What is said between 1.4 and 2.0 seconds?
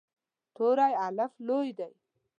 لوی دی.